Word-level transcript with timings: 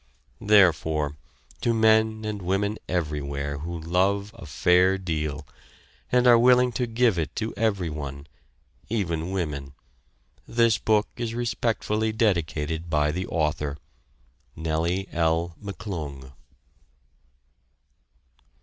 Therefore 0.41 1.15
to 1.61 1.75
men 1.75 2.25
and 2.25 2.41
women 2.41 2.79
everywhere 2.89 3.59
who 3.59 3.79
love 3.79 4.31
a 4.33 4.47
fair 4.47 4.97
deal, 4.97 5.45
and 6.11 6.25
are 6.25 6.39
willing 6.39 6.71
to 6.71 6.87
give 6.87 7.19
it 7.19 7.35
to 7.35 7.53
everyone, 7.55 8.25
even 8.89 9.29
women, 9.29 9.73
this 10.47 10.79
book 10.79 11.07
is 11.17 11.35
respectfully 11.35 12.11
dedicated 12.11 12.89
by 12.89 13.11
the 13.11 13.27
author. 13.27 13.77
NELLIE 14.55 15.07
L. 15.11 15.55
McCLUNG. 15.63 16.31